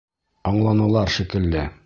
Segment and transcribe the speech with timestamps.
[0.51, 1.69] Аңланылар шикелле.